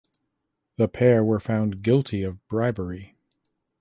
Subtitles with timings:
[0.77, 3.17] The pair were found guilty of bribery.